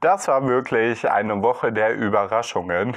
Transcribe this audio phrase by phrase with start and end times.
[0.00, 2.96] Das war wirklich eine Woche der Überraschungen.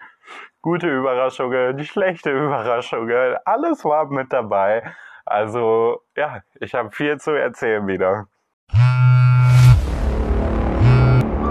[0.62, 4.82] Gute Überraschungen, schlechte Überraschungen, alles war mit dabei.
[5.24, 8.26] Also ja, ich habe viel zu erzählen wieder.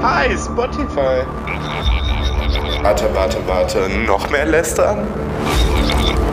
[0.02, 1.26] Hi, Spotify.
[2.82, 5.08] Warte, warte, warte, noch mehr lästern?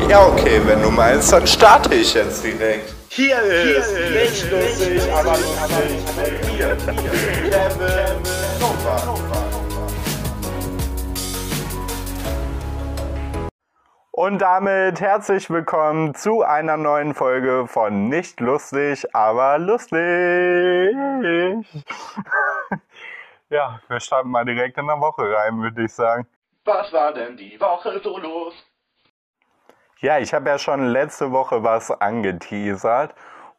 [0.09, 2.95] Ja, okay, wenn du meinst, dann starte ich jetzt direkt.
[3.11, 6.09] Hier ist, Hier ist nicht lustig, aber lustig
[6.59, 8.38] mir, Kevin Nova.
[14.18, 19.96] Und damit herzlich willkommen zu einer neuen Folge von Nicht lustig, aber lustig.
[23.49, 26.27] ja, wir starten mal direkt in der Woche rein, würde ich sagen.
[26.64, 28.55] Was war denn die Woche so los?
[30.00, 33.14] Ja, ich habe ja schon letzte Woche was angeteasert.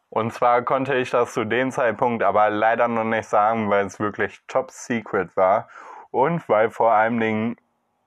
[0.09, 3.99] Und zwar konnte ich das zu dem Zeitpunkt aber leider noch nicht sagen, weil es
[3.99, 5.69] wirklich top secret war.
[6.11, 7.57] Und weil vor allen Dingen,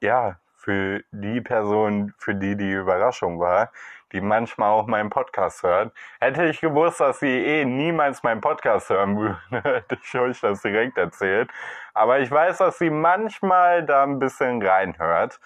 [0.00, 3.70] ja, für die Person, für die die Überraschung war,
[4.12, 5.92] die manchmal auch meinen Podcast hört.
[6.20, 10.62] Hätte ich gewusst, dass sie eh niemals meinen Podcast hören würde, hätte ich euch das
[10.62, 11.50] direkt erzählt.
[11.94, 15.40] Aber ich weiß, dass sie manchmal da ein bisschen reinhört.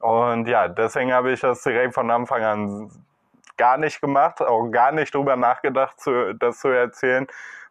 [0.00, 2.90] Und ja, deswegen habe ich das direkt von Anfang an
[3.58, 7.26] gar nicht gemacht, auch gar nicht drüber nachgedacht, zu, das zu erzählen,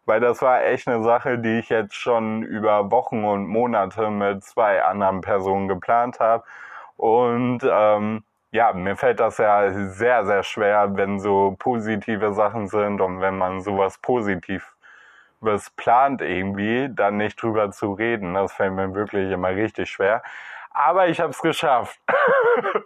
[0.06, 4.44] weil das war echt eine Sache, die ich jetzt schon über Wochen und Monate mit
[4.44, 6.44] zwei anderen Personen geplant habe.
[6.96, 13.00] Und ähm, ja, mir fällt das ja sehr, sehr schwer, wenn so positive Sachen sind
[13.00, 14.62] und wenn man sowas Positives
[15.76, 18.34] plant irgendwie, dann nicht drüber zu reden.
[18.34, 20.22] Das fällt mir wirklich immer richtig schwer
[20.78, 22.00] aber ich habe es geschafft.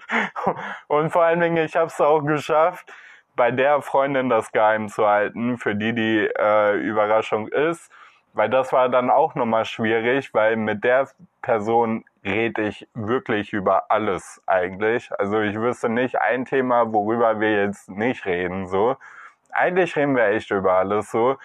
[0.88, 2.90] und vor allen Dingen, ich habe es auch geschafft,
[3.36, 7.90] bei der Freundin das geheim zu halten, für die die äh, Überraschung ist.
[8.32, 11.06] Weil das war dann auch nochmal schwierig, weil mit der
[11.42, 15.10] Person rede ich wirklich über alles eigentlich.
[15.18, 18.96] Also ich wüsste nicht ein Thema, worüber wir jetzt nicht reden, so.
[19.50, 21.36] Eigentlich reden wir echt über alles so.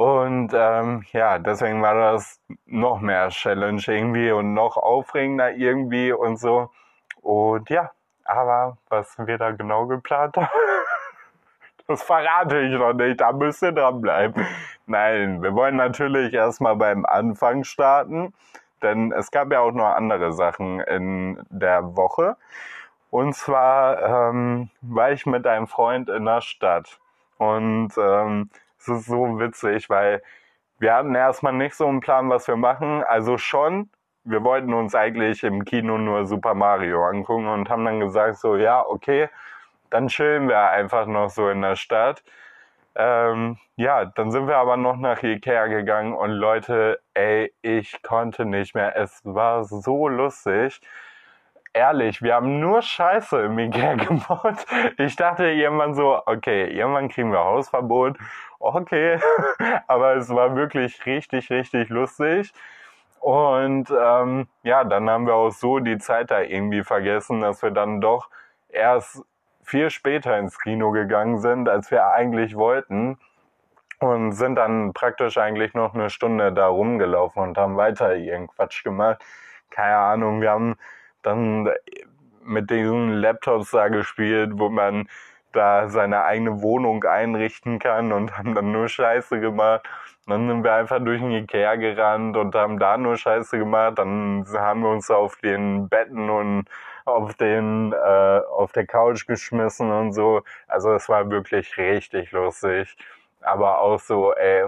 [0.00, 6.38] Und ähm, ja, deswegen war das noch mehr Challenge irgendwie und noch aufregender irgendwie und
[6.38, 6.70] so.
[7.20, 7.90] Und ja,
[8.24, 10.48] aber was wir da genau geplant haben,
[11.86, 13.20] das verrate ich noch nicht.
[13.20, 14.46] Da müsst ihr dranbleiben.
[14.86, 18.32] Nein, wir wollen natürlich erstmal beim Anfang starten,
[18.82, 22.38] denn es gab ja auch noch andere Sachen in der Woche.
[23.10, 26.98] Und zwar ähm, war ich mit einem Freund in der Stadt.
[27.36, 28.48] Und ähm,
[28.80, 30.22] es ist so witzig, weil
[30.78, 33.04] wir hatten erstmal nicht so einen Plan, was wir machen.
[33.04, 33.90] Also schon,
[34.24, 38.56] wir wollten uns eigentlich im Kino nur Super Mario angucken und haben dann gesagt, so,
[38.56, 39.28] ja, okay,
[39.90, 42.22] dann chillen wir einfach noch so in der Stadt.
[42.96, 48.44] Ähm, ja, dann sind wir aber noch nach Ikea gegangen und Leute, ey, ich konnte
[48.44, 48.96] nicht mehr.
[48.96, 50.80] Es war so lustig
[51.72, 54.66] ehrlich, wir haben nur Scheiße im Ikea gebaut.
[54.98, 58.16] Ich dachte irgendwann so, okay, irgendwann kriegen wir Hausverbot.
[58.62, 59.18] Okay,
[59.86, 62.52] aber es war wirklich richtig, richtig lustig.
[63.20, 67.70] Und ähm, ja, dann haben wir auch so die Zeit da irgendwie vergessen, dass wir
[67.70, 68.28] dann doch
[68.68, 69.22] erst
[69.62, 73.18] viel später ins Kino gegangen sind, als wir eigentlich wollten.
[74.00, 78.84] Und sind dann praktisch eigentlich noch eine Stunde da rumgelaufen und haben weiter ihren Quatsch
[78.84, 79.22] gemacht.
[79.70, 80.76] Keine Ahnung, wir haben
[81.22, 81.70] dann
[82.42, 85.08] mit diesen Laptops da gespielt, wo man
[85.52, 89.88] da seine eigene Wohnung einrichten kann und haben dann nur Scheiße gemacht.
[90.26, 93.98] Dann sind wir einfach durch den Ikea gerannt und haben da nur Scheiße gemacht.
[93.98, 96.66] Dann haben wir uns auf den Betten und
[97.04, 100.42] auf den äh, auf der Couch geschmissen und so.
[100.68, 102.96] Also es war wirklich richtig lustig.
[103.40, 104.64] Aber auch so, ey,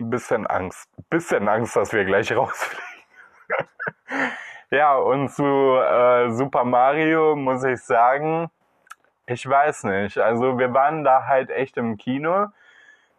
[0.00, 0.88] ein bisschen Angst.
[0.98, 2.84] Ein bisschen Angst, dass wir gleich rausfliegen.
[4.70, 8.48] Ja, und zu äh, Super Mario muss ich sagen,
[9.30, 10.18] ich weiß nicht.
[10.18, 12.48] Also wir waren da halt echt im Kino,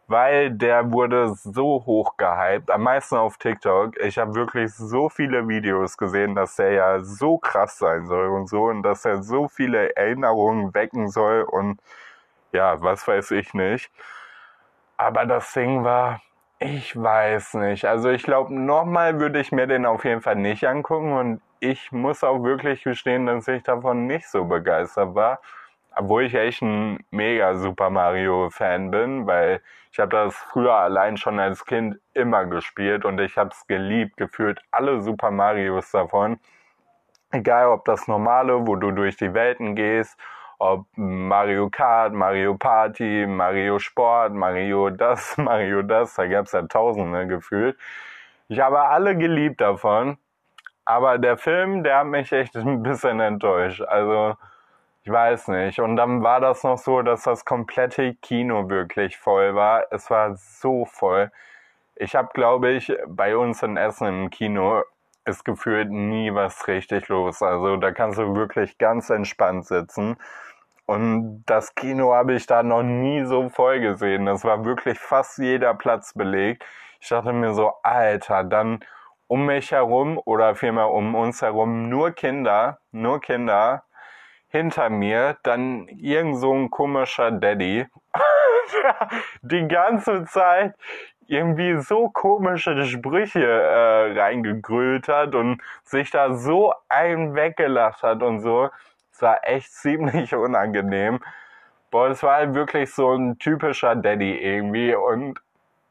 [0.08, 3.98] weil der wurde so hoch gehypt, am meisten auf TikTok.
[4.00, 8.48] Ich habe wirklich so viele Videos gesehen, dass der ja so krass sein soll und
[8.48, 11.80] so und dass er so viele Erinnerungen wecken soll und
[12.52, 13.90] ja, was weiß ich nicht.
[14.96, 16.20] Aber das Ding war
[16.64, 17.84] ich weiß nicht.
[17.86, 21.90] Also ich glaube, nochmal würde ich mir den auf jeden Fall nicht angucken und ich
[21.92, 25.40] muss auch wirklich gestehen, dass ich davon nicht so begeistert war.
[25.96, 29.60] Obwohl ich echt ein mega Super Mario Fan bin, weil
[29.92, 34.16] ich habe das früher allein schon als Kind immer gespielt und ich habe es geliebt,
[34.16, 36.38] gefühlt alle Super Marios davon.
[37.30, 40.18] Egal ob das normale, wo du durch die Welten gehst
[40.62, 46.62] ob Mario Kart, Mario Party, Mario Sport, Mario das, Mario das, da gab es ja
[46.62, 47.76] tausende gefühlt.
[48.48, 50.18] Ich habe alle geliebt davon.
[50.84, 53.82] Aber der Film, der hat mich echt ein bisschen enttäuscht.
[53.82, 54.36] Also,
[55.04, 55.80] ich weiß nicht.
[55.80, 59.84] Und dann war das noch so, dass das komplette Kino wirklich voll war.
[59.90, 61.32] Es war so voll.
[61.96, 64.82] Ich habe, glaube ich, bei uns in Essen im Kino
[65.24, 67.42] ist gefühlt nie was richtig los.
[67.42, 70.16] Also da kannst du wirklich ganz entspannt sitzen.
[70.86, 74.26] Und das Kino habe ich da noch nie so voll gesehen.
[74.26, 76.64] Das war wirklich fast jeder Platz belegt.
[77.00, 78.84] Ich dachte mir so, Alter, dann
[79.26, 83.84] um mich herum oder vielmehr um uns herum nur Kinder, nur Kinder.
[84.52, 87.86] Hinter mir dann irgend so ein komischer Daddy,
[89.42, 90.74] die ganze Zeit
[91.26, 98.40] irgendwie so komische Sprüche äh, reingegrölt hat und sich da so einen weggelacht hat und
[98.40, 98.68] so.
[99.10, 101.20] Es war echt ziemlich unangenehm.
[101.90, 105.40] Boah, es war halt wirklich so ein typischer Daddy irgendwie und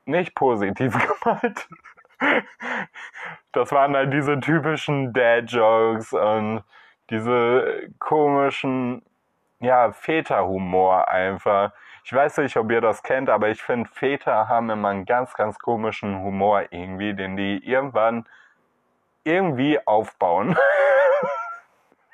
[0.06, 0.94] nicht positiv
[1.24, 1.68] gemeint.
[3.54, 6.64] Das waren halt diese typischen Dad-Jokes und
[7.12, 9.04] diese komischen,
[9.60, 11.72] ja, Väterhumor einfach.
[12.04, 15.34] Ich weiß nicht, ob ihr das kennt, aber ich finde, Väter haben immer einen ganz,
[15.36, 18.26] ganz komischen Humor irgendwie, den die irgendwann
[19.24, 20.58] irgendwie aufbauen.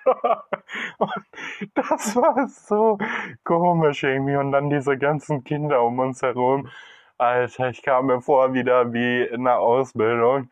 [1.73, 2.97] das war so
[3.43, 4.35] komisch irgendwie.
[4.35, 6.69] Und dann diese ganzen Kinder um uns herum.
[7.17, 10.49] Alter, ich kam mir vor wieder wie in der Ausbildung.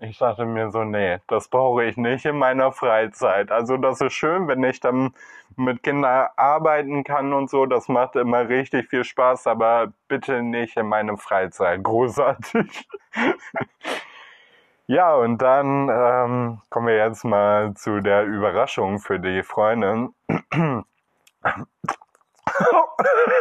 [0.00, 3.50] Ich dachte mir so, nee, das brauche ich nicht in meiner Freizeit.
[3.50, 5.12] Also das ist schön, wenn ich dann
[5.56, 7.66] mit Kindern arbeiten kann und so.
[7.66, 11.82] Das macht immer richtig viel Spaß, aber bitte nicht in meiner Freizeit.
[11.82, 12.88] Großartig.
[14.86, 20.14] ja, und dann ähm, kommen wir jetzt mal zu der Überraschung für die Freundin.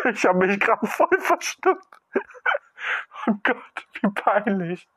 [0.06, 1.86] ich habe mich gerade voll verstimmt.
[3.28, 4.88] Oh Gott, wie peinlich.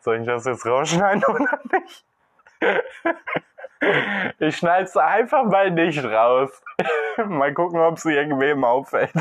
[0.00, 2.04] Soll ich das jetzt rausschneiden oder nicht?
[4.38, 6.62] Ich schneide es einfach mal nicht raus.
[7.26, 9.12] Mal gucken, ob es irgendwem auffällt.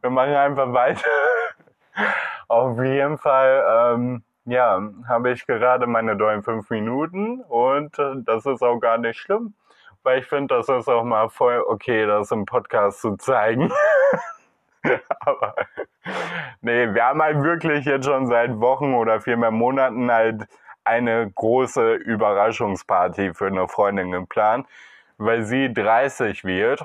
[0.00, 1.08] Wir machen einfach weiter.
[2.48, 8.46] Auf jeden Fall, ähm, ja, habe ich gerade meine neuen fünf Minuten und äh, das
[8.46, 9.54] ist auch gar nicht schlimm,
[10.02, 13.70] weil ich finde, das ist auch mal voll okay, das im Podcast zu zeigen.
[15.20, 15.54] Aber
[16.60, 20.46] nee, wir haben halt wirklich jetzt schon seit Wochen oder vielmehr Monaten halt
[20.84, 24.66] eine große Überraschungsparty für eine Freundin geplant,
[25.18, 26.84] weil sie 30 wird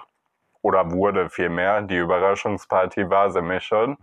[0.61, 1.81] oder wurde vielmehr.
[1.81, 3.97] Die Überraschungsparty war sie mir schon.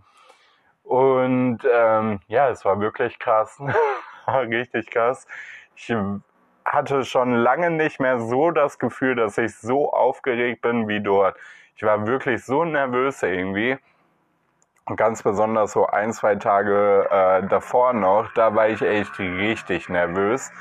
[0.83, 3.61] Und ähm, ja, es war wirklich krass.
[4.27, 5.27] Richtig krass.
[5.75, 5.93] Ich
[6.65, 11.37] hatte schon lange nicht mehr so das Gefühl, dass ich so aufgeregt bin wie dort.
[11.75, 13.77] Ich war wirklich so nervös irgendwie.
[14.85, 19.87] Und ganz besonders so ein, zwei Tage äh, davor noch, da war ich echt richtig
[19.89, 20.51] nervös.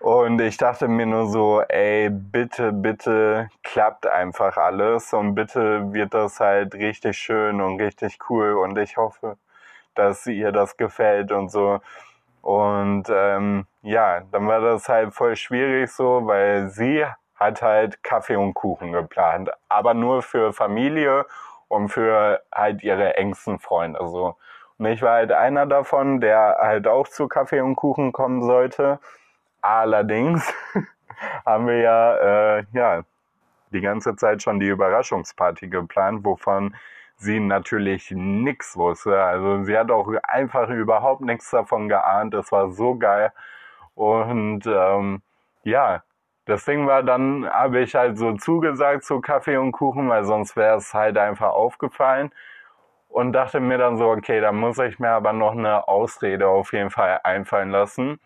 [0.00, 6.14] Und ich dachte mir nur so, ey, bitte, bitte klappt einfach alles und bitte wird
[6.14, 9.36] das halt richtig schön und richtig cool und ich hoffe,
[9.94, 11.80] dass ihr das gefällt und so.
[12.42, 17.04] Und ähm, ja, dann war das halt voll schwierig so, weil sie
[17.38, 21.26] hat halt Kaffee und Kuchen geplant, aber nur für Familie
[21.68, 24.00] und für halt ihre engsten Freunde.
[24.08, 24.36] So.
[24.78, 28.98] Und ich war halt einer davon, der halt auch zu Kaffee und Kuchen kommen sollte.
[29.60, 30.52] Allerdings
[31.46, 33.02] haben wir ja, äh, ja
[33.72, 36.74] die ganze Zeit schon die Überraschungsparty geplant, wovon
[37.16, 39.22] sie natürlich nichts wusste.
[39.22, 42.34] Also sie hat auch einfach überhaupt nichts davon geahnt.
[42.34, 43.32] Es war so geil.
[43.94, 45.22] Und ähm,
[45.64, 46.02] ja,
[46.48, 50.56] das Ding war, dann habe ich halt so zugesagt zu Kaffee und Kuchen, weil sonst
[50.56, 52.32] wäre es halt einfach aufgefallen.
[53.08, 56.72] Und dachte mir dann so, okay, da muss ich mir aber noch eine Ausrede auf
[56.72, 58.20] jeden Fall einfallen lassen.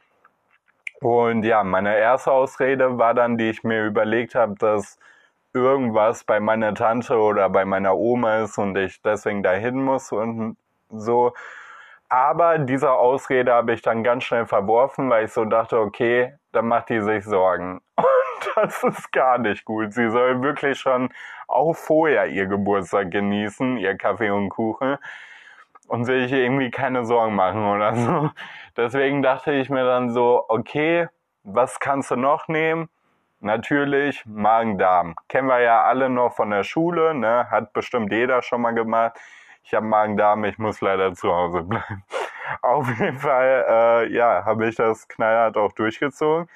[1.01, 4.99] Und ja, meine erste Ausrede war dann, die ich mir überlegt habe, dass
[5.55, 10.57] irgendwas bei meiner Tante oder bei meiner Oma ist und ich deswegen dahin muss und
[10.91, 11.33] so.
[12.09, 16.69] Aber diese Ausrede habe ich dann ganz schnell verworfen, weil ich so dachte, okay, dann
[16.69, 17.81] macht die sich Sorgen.
[18.55, 19.93] das ist gar nicht gut.
[19.93, 21.13] Sie soll wirklich schon
[21.49, 24.99] auch vorher ihr Geburtstag genießen, ihr Kaffee und Kuchen
[25.89, 28.31] und sich irgendwie keine Sorgen machen oder so.
[28.77, 31.09] Deswegen dachte ich mir dann so, okay,
[31.45, 32.89] was kannst du noch nehmen?
[33.41, 35.17] Natürlich Magen-Darm.
[35.29, 37.51] Kennen wir ja alle noch von der Schule, ne?
[37.51, 39.19] Hat bestimmt jeder schon mal gemacht.
[39.65, 42.05] Ich habe Magen-Darm, ich muss leider zu Hause bleiben.
[42.63, 46.49] Auf jeden Fall, äh, ja, habe ich das knallhart auch durchgezogen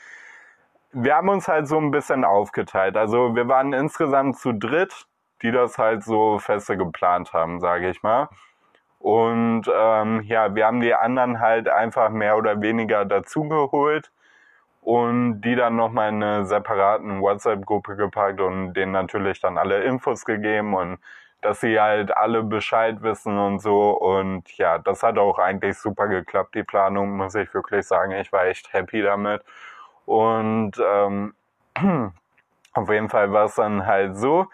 [0.98, 2.96] wir haben uns halt so ein bisschen aufgeteilt.
[2.96, 5.06] Also wir waren insgesamt zu dritt,
[5.42, 8.30] die das halt so feste geplant haben, sage ich mal.
[8.98, 14.10] Und ähm, ja, wir haben die anderen halt einfach mehr oder weniger dazugeholt
[14.80, 20.24] und die dann nochmal in eine separaten WhatsApp-Gruppe gepackt und denen natürlich dann alle Infos
[20.24, 20.98] gegeben und
[21.42, 23.90] dass sie halt alle Bescheid wissen und so.
[23.90, 28.12] Und ja, das hat auch eigentlich super geklappt, die Planung, muss ich wirklich sagen.
[28.12, 29.42] Ich war echt happy damit.
[30.06, 31.34] Und ähm,
[32.72, 34.46] auf jeden Fall war es dann halt so,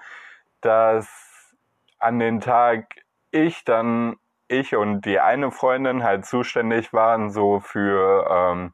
[0.60, 1.54] dass
[1.98, 2.96] an den Tag
[3.30, 4.16] ich dann,
[4.48, 8.72] ich und die eine Freundin halt zuständig waren, so für, ähm,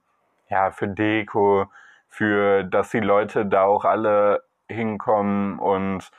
[0.49, 1.66] ja, für Deko,
[2.08, 6.11] für, dass die Leute da auch alle hinkommen und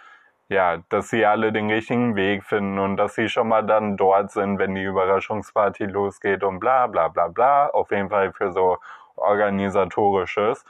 [0.50, 4.32] ja, dass sie alle den richtigen Weg finden und dass sie schon mal dann dort
[4.32, 7.68] sind, wenn die Überraschungsparty losgeht und bla bla bla bla.
[7.68, 8.78] Auf jeden Fall für so
[9.20, 10.66] organisatorisches.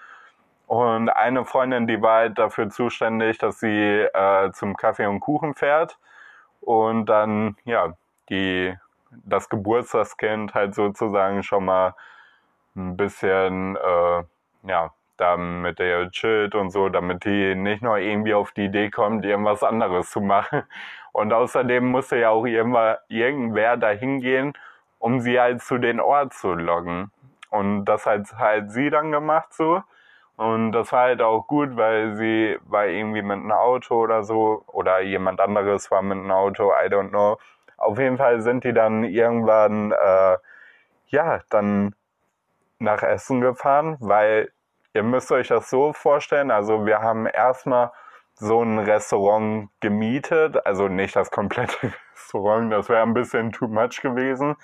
[0.67, 5.55] Und eine Freundin, die war halt dafür zuständig, dass sie äh, zum Kaffee und Kuchen
[5.55, 5.97] fährt
[6.61, 7.93] und dann, ja,
[8.29, 8.75] die,
[9.11, 11.95] das Geburtstagskind halt sozusagen schon mal
[12.75, 14.23] ein bisschen, äh,
[14.63, 18.89] ja, da mit der chillt und so, damit die nicht noch irgendwie auf die Idee
[18.89, 20.63] kommt, irgendwas anderes zu machen.
[21.11, 24.53] Und außerdem musste ja auch irgendwer da hingehen,
[24.99, 27.11] um sie halt zu den Ort zu loggen.
[27.49, 29.83] Und das hat halt sie dann gemacht so.
[30.37, 34.63] Und das war halt auch gut, weil sie war irgendwie mit einem Auto oder so,
[34.67, 37.37] oder jemand anderes war mit einem Auto, I don't know.
[37.77, 40.37] Auf jeden Fall sind die dann irgendwann, äh,
[41.07, 41.95] ja, dann
[42.79, 44.51] nach Essen gefahren, weil
[44.93, 47.91] Ihr müsst euch das so vorstellen, also wir haben erstmal
[48.33, 54.01] so ein Restaurant gemietet, also nicht das komplette Restaurant, das wäre ein bisschen too much
[54.01, 54.55] gewesen.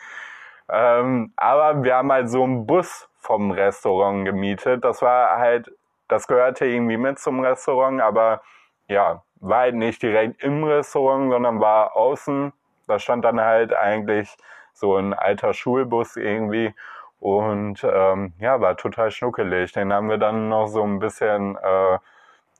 [0.69, 4.84] Ähm, aber wir haben halt so einen Bus vom Restaurant gemietet.
[4.84, 5.72] Das war halt,
[6.07, 8.41] das gehörte irgendwie mit zum Restaurant, aber
[8.88, 12.53] ja, war halt nicht direkt im Restaurant, sondern war außen.
[12.88, 14.36] Da stand dann halt eigentlich
[14.74, 16.74] so ein alter Schulbus irgendwie
[17.19, 19.72] und ähm, ja, war total schnuckelig.
[19.72, 21.98] Den haben wir dann noch so ein bisschen äh,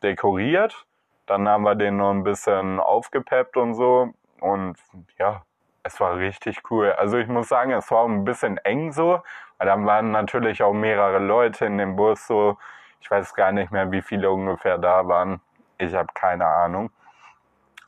[0.02, 0.86] dekoriert.
[1.28, 4.10] Dann haben wir den noch ein bisschen aufgepeppt und so.
[4.40, 4.78] Und
[5.18, 5.44] ja,
[5.86, 6.92] es war richtig cool.
[6.94, 9.22] Also ich muss sagen, es war ein bisschen eng so,
[9.58, 12.58] weil dann waren natürlich auch mehrere Leute in dem Bus so.
[13.02, 15.42] Ich weiß gar nicht mehr, wie viele ungefähr da waren.
[15.78, 16.90] Ich habe keine Ahnung.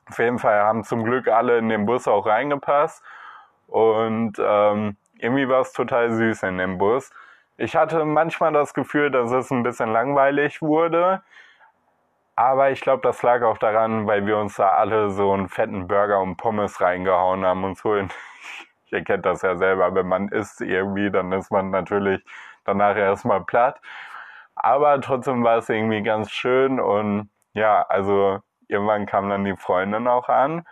[0.09, 3.03] Auf jeden Fall haben zum Glück alle in den Bus auch reingepasst.
[3.65, 7.11] Und ähm, irgendwie war es total süß in dem Bus.
[7.57, 11.23] Ich hatte manchmal das Gefühl, dass es ein bisschen langweilig wurde.
[12.37, 15.87] Aber ich glaube, das lag auch daran, weil wir uns da alle so einen fetten
[15.87, 17.95] Burger und Pommes reingehauen haben und so.
[18.91, 22.23] Ihr kennt das ja selber, wenn man isst irgendwie, dann ist man natürlich
[22.63, 23.81] danach erstmal platt.
[24.55, 30.07] Aber trotzdem war es irgendwie ganz schön und ja, also irgendwann kam dann die Freundin
[30.07, 30.65] auch an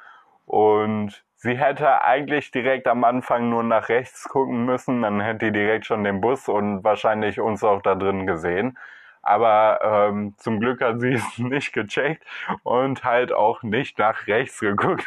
[0.46, 5.52] und Sie hätte eigentlich direkt am Anfang nur nach rechts gucken müssen, dann hätte die
[5.52, 8.78] direkt schon den Bus und wahrscheinlich uns auch da drin gesehen.
[9.26, 12.24] Aber ähm, zum Glück hat sie es nicht gecheckt
[12.64, 15.06] und halt auch nicht nach rechts geguckt.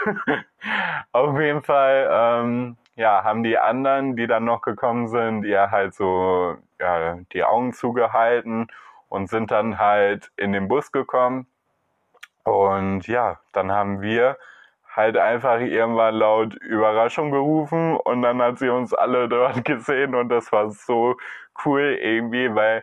[1.13, 5.95] Auf jeden Fall, ähm, ja, haben die anderen, die dann noch gekommen sind, ihr halt
[5.95, 8.67] so ja, die Augen zugehalten
[9.09, 11.47] und sind dann halt in den Bus gekommen.
[12.43, 14.37] Und ja, dann haben wir
[14.97, 20.29] halt einfach irgendwann laut Überraschung gerufen und dann hat sie uns alle dort gesehen und
[20.29, 21.17] das war so
[21.65, 22.83] cool irgendwie, weil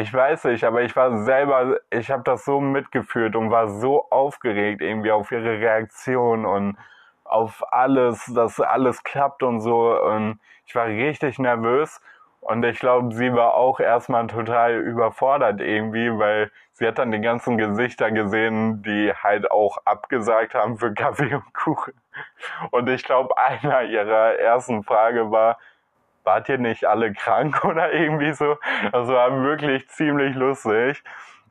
[0.00, 4.08] ich weiß nicht, aber ich war selber, ich habe das so mitgeführt und war so
[4.10, 6.76] aufgeregt irgendwie auf ihre Reaktion und
[7.24, 12.00] auf alles, dass alles klappt und so und ich war richtig nervös
[12.40, 17.20] und ich glaube, sie war auch erstmal total überfordert irgendwie, weil sie hat dann die
[17.20, 21.92] ganzen Gesichter gesehen, die halt auch abgesagt haben für Kaffee und Kuchen.
[22.70, 25.58] Und ich glaube, einer ihrer ersten Frage war,
[26.24, 28.56] wart ihr nicht alle krank oder irgendwie so?
[28.92, 31.02] Das war wirklich ziemlich lustig.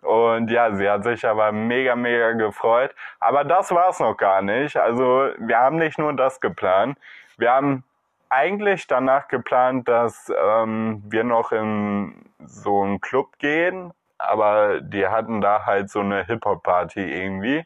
[0.02, 2.96] Und ja, sie hat sich aber mega, mega gefreut.
[3.20, 4.78] Aber das war's noch gar nicht.
[4.78, 6.98] Also wir haben nicht nur das geplant.
[7.38, 7.84] Wir haben
[8.30, 12.14] eigentlich danach geplant, dass ähm, wir noch in
[12.46, 17.66] so einen Club gehen, aber die hatten da halt so eine Hip-Hop-Party irgendwie.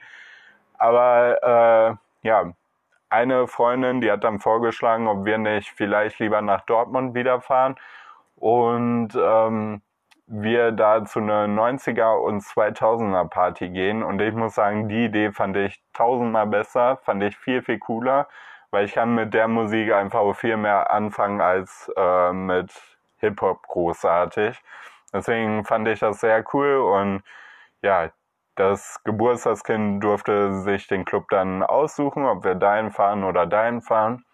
[0.78, 2.54] Aber äh, ja,
[3.14, 7.76] eine Freundin, die hat dann vorgeschlagen, ob wir nicht vielleicht lieber nach Dortmund wieder fahren
[8.36, 9.82] und ähm,
[10.28, 14.04] wir da zu einer 90er und 2000er Party gehen.
[14.04, 18.28] Und ich muss sagen, die Idee fand ich tausendmal besser, fand ich viel, viel cooler
[18.74, 22.74] weil ich kann mit der Musik einfach viel mehr anfangen als äh, mit
[23.18, 24.60] Hip-Hop großartig.
[25.14, 27.24] Deswegen fand ich das sehr cool und
[27.84, 28.10] ja,
[28.56, 34.26] das Geburtstagskind durfte sich den Club dann aussuchen, ob wir dahin fahren oder dahin fahren.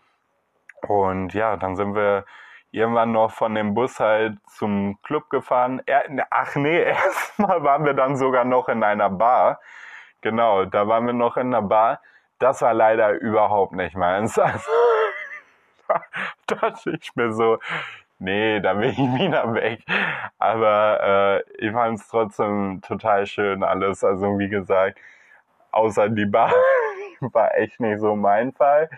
[0.87, 2.25] Und ja, dann sind wir
[2.71, 5.81] irgendwann noch von dem Bus halt zum Club gefahren.
[6.29, 9.59] Ach nee, erstmal waren wir dann sogar noch in einer Bar.
[10.21, 12.01] Genau, da waren wir noch in einer Bar.
[12.39, 14.39] Das war leider überhaupt nicht meins.
[14.49, 14.71] Also,
[15.87, 16.03] da
[16.45, 17.57] dachte ich mir so,
[18.19, 19.83] nee, da bin ich wieder weg.
[20.37, 24.03] Aber äh, ich fand es trotzdem total schön alles.
[24.03, 24.99] Also wie gesagt,
[25.71, 26.53] außer die Bar
[27.21, 28.89] war echt nicht so mein Fall.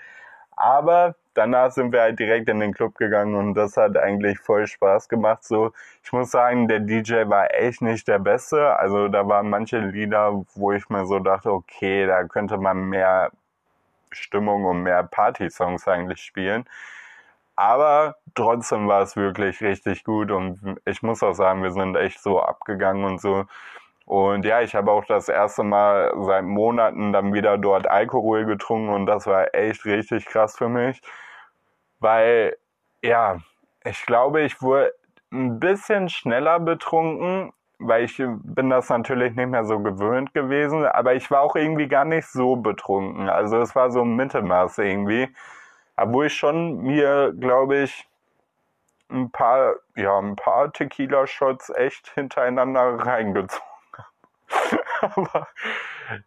[0.56, 4.68] Aber danach sind wir halt direkt in den Club gegangen und das hat eigentlich voll
[4.68, 5.44] Spaß gemacht.
[5.44, 5.72] So,
[6.04, 8.78] ich muss sagen, der DJ war echt nicht der Beste.
[8.78, 13.32] Also da waren manche Lieder, wo ich mir so dachte, okay, da könnte man mehr
[14.12, 16.66] Stimmung und mehr Party-Songs eigentlich spielen.
[17.56, 22.22] Aber trotzdem war es wirklich richtig gut und ich muss auch sagen, wir sind echt
[22.22, 23.46] so abgegangen und so.
[24.06, 28.90] Und ja, ich habe auch das erste Mal seit Monaten dann wieder dort Alkohol getrunken
[28.90, 31.02] und das war echt richtig krass für mich.
[32.00, 32.58] Weil,
[33.04, 33.38] ja,
[33.86, 34.94] ich glaube, ich wurde
[35.32, 41.16] ein bisschen schneller betrunken, weil ich bin das natürlich nicht mehr so gewöhnt gewesen, aber
[41.16, 43.30] ich war auch irgendwie gar nicht so betrunken.
[43.30, 45.30] Also es war so ein Mittelmaß irgendwie.
[46.02, 48.08] Obwohl ich schon mir, glaube ich,
[49.10, 53.66] ein paar, ja, ein paar Tequila-Shots echt hintereinander reingezogen
[55.02, 55.48] aber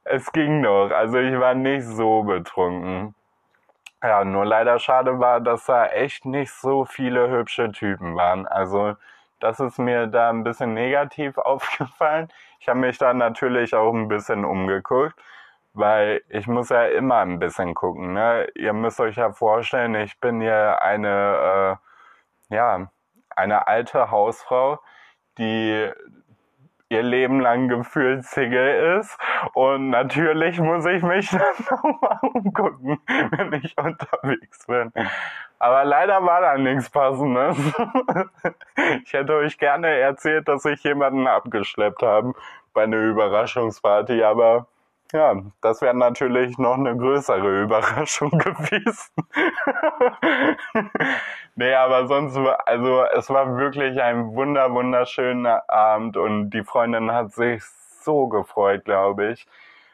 [0.05, 0.91] es ging noch.
[0.91, 3.15] Also ich war nicht so betrunken.
[4.03, 8.47] Ja, nur leider schade war, dass da echt nicht so viele hübsche Typen waren.
[8.47, 8.97] Also
[9.41, 12.29] das ist mir da ein bisschen negativ aufgefallen.
[12.61, 15.15] Ich habe mich da natürlich auch ein bisschen umgeguckt,
[15.75, 18.15] weil ich muss ja immer ein bisschen gucken.
[18.15, 18.49] Ne?
[18.55, 21.79] Ihr müsst euch ja vorstellen, ich bin hier eine,
[22.51, 22.89] äh, ja,
[23.37, 24.79] eine alte Hausfrau,
[25.39, 25.91] die
[26.89, 29.19] ihr Leben lang gefühlt Single ist.
[29.53, 33.01] Und natürlich muss ich mich dann nochmal umgucken,
[33.31, 34.93] wenn ich unterwegs bin.
[35.59, 37.57] Aber leider war da nichts Passendes.
[39.05, 42.35] Ich hätte euch gerne erzählt, dass ich jemanden abgeschleppt habe
[42.75, 44.67] bei einer Überraschungsparty, aber
[45.15, 49.13] ja, das wäre natürlich noch eine größere Überraschung gewesen.
[51.55, 57.33] nee, aber sonst, also es war wirklich ein wunder, wunderschöner Abend und die Freundin hat
[57.33, 57.63] sich
[58.03, 59.47] so gefreut, glaube ich.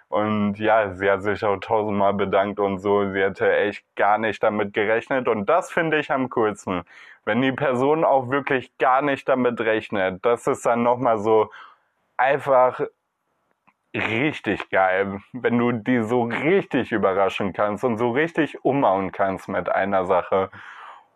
[0.09, 3.13] Und ja, sie hat sich auch tausendmal bedankt und so.
[3.13, 5.29] Sie hätte echt gar nicht damit gerechnet.
[5.29, 6.83] Und das finde ich am coolsten.
[7.25, 10.25] Wenn die Person auch wirklich gar nicht damit rechnet.
[10.25, 11.51] Das ist dann nochmal so
[12.17, 12.81] einfach
[13.95, 19.69] richtig geil, wenn du die so richtig überraschen kannst und so richtig umhauen kannst mit
[19.69, 20.51] einer Sache.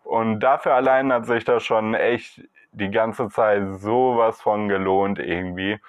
[0.03, 5.79] Und dafür allein hat sich das schon echt die ganze Zeit sowas von gelohnt irgendwie,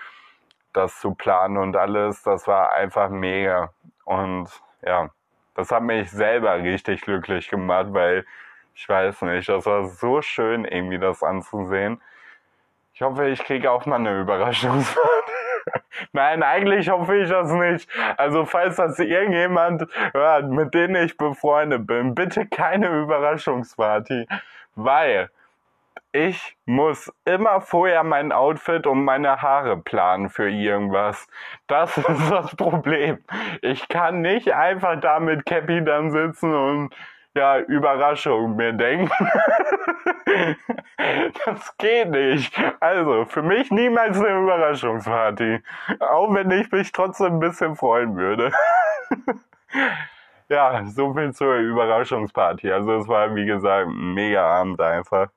[0.73, 2.23] das zu planen und alles.
[2.23, 3.71] Das war einfach mega.
[4.05, 4.49] Und
[4.83, 5.11] ja,
[5.55, 8.25] das hat mich selber richtig glücklich gemacht, weil
[8.75, 12.01] ich weiß nicht, das war so schön irgendwie das anzusehen.
[12.95, 15.36] Ich hoffe, ich kriege auch mal eine Überraschungsparty.
[16.13, 17.89] Nein, eigentlich hoffe ich das nicht.
[18.17, 24.27] Also falls das irgendjemand hört, mit dem ich befreundet bin, bitte keine Überraschungsparty,
[24.75, 25.31] weil
[26.13, 31.29] ich muss immer vorher mein Outfit und meine Haare planen für irgendwas.
[31.67, 33.19] Das ist das Problem.
[33.61, 36.95] Ich kann nicht einfach da mit Cappy dann sitzen und
[37.37, 39.11] ja, Überraschung mir denken.
[41.45, 42.53] das geht nicht.
[42.81, 45.63] Also, für mich niemals eine Überraschungsparty.
[46.01, 48.53] Auch wenn ich mich trotzdem ein bisschen freuen würde.
[50.49, 52.73] ja, so viel zur Überraschungsparty.
[52.73, 55.29] Also, es war, wie gesagt, ein mega Abend einfach.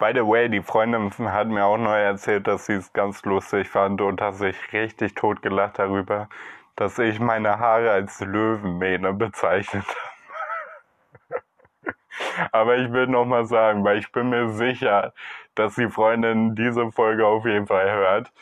[0.00, 3.68] By the way, die Freundin hat mir auch neu erzählt, dass sie es ganz lustig
[3.68, 6.28] fand und hat sich richtig tot gelacht darüber,
[6.74, 10.13] dass ich meine Haare als Löwenmähne bezeichnet habe.
[12.52, 15.12] Aber ich will noch mal sagen, weil ich bin mir sicher,
[15.54, 18.32] dass die Freundin diese Folge auf jeden Fall hört.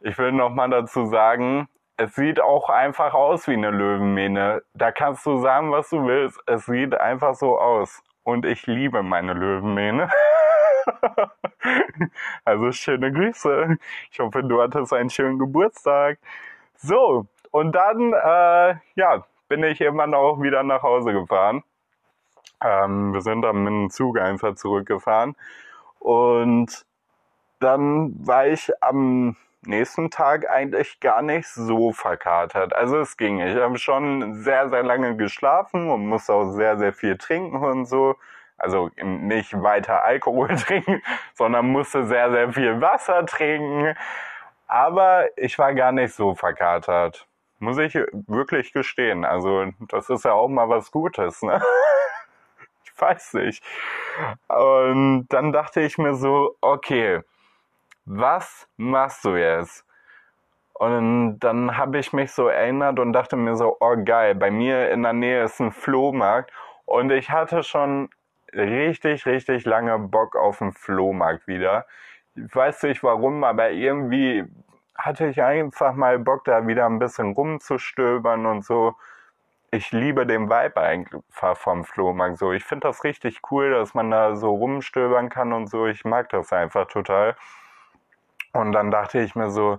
[0.00, 4.62] Ich will noch mal dazu sagen, es sieht auch einfach aus wie eine Löwenmähne.
[4.72, 6.40] Da kannst du sagen, was du willst.
[6.46, 8.02] Es sieht einfach so aus.
[8.22, 10.08] Und ich liebe meine Löwenmähne.
[12.44, 13.76] also schöne Grüße.
[14.10, 16.18] Ich hoffe, du hattest einen schönen Geburtstag.
[16.76, 21.62] So, und dann, äh, ja, bin ich irgendwann auch wieder nach Hause gefahren.
[22.62, 25.36] Ähm, wir sind dann mit dem Zug einfach zurückgefahren.
[25.98, 26.84] Und
[27.60, 32.74] dann war ich am nächsten Tag eigentlich gar nicht so verkatert.
[32.74, 33.40] Also es ging.
[33.40, 37.86] Ich habe schon sehr, sehr lange geschlafen und musste auch sehr, sehr viel trinken und
[37.86, 38.16] so.
[38.56, 41.02] Also nicht weiter Alkohol trinken,
[41.34, 43.94] sondern musste sehr, sehr viel Wasser trinken.
[44.66, 47.26] Aber ich war gar nicht so verkatert.
[47.58, 49.24] Muss ich wirklich gestehen.
[49.24, 51.42] Also das ist ja auch mal was Gutes.
[51.42, 51.60] Ne?
[53.00, 53.64] weiß nicht.
[54.48, 57.22] Und dann dachte ich mir so, okay,
[58.04, 59.84] was machst du jetzt?
[60.74, 64.90] Und dann habe ich mich so erinnert und dachte mir so, oh geil, bei mir
[64.90, 66.50] in der Nähe ist ein Flohmarkt
[66.86, 68.08] und ich hatte schon
[68.54, 71.86] richtig, richtig lange Bock auf den Flohmarkt wieder.
[72.34, 74.44] Ich weiß nicht warum, aber irgendwie
[74.96, 78.94] hatte ich einfach mal Bock, da wieder ein bisschen rumzustöbern und so.
[79.72, 82.52] Ich liebe den Vibe einfach vom Flohmarkt so.
[82.52, 85.86] Ich finde das richtig cool, dass man da so rumstöbern kann und so.
[85.86, 87.36] Ich mag das einfach total.
[88.52, 89.78] Und dann dachte ich mir so,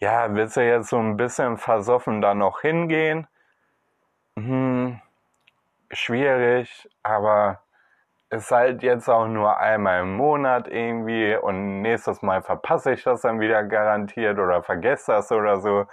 [0.00, 3.26] ja, willst du jetzt so ein bisschen versoffen da noch hingehen?
[4.36, 5.00] Hm,
[5.92, 7.62] schwierig, aber
[8.30, 13.22] ist halt jetzt auch nur einmal im Monat irgendwie und nächstes Mal verpasse ich das
[13.22, 15.86] dann wieder garantiert oder vergesse das oder so.